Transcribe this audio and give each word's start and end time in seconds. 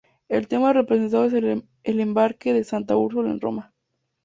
El 0.29 0.47
tema 0.47 0.73
representado 0.73 1.25
es 1.25 1.33
el 1.35 1.99
embarque 1.99 2.53
de 2.55 2.63
santa 2.63 2.97
Úrsula 2.97 3.29
en 3.29 3.39
Roma. 3.39 3.71